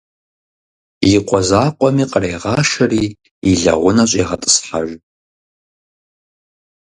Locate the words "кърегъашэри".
2.11-3.03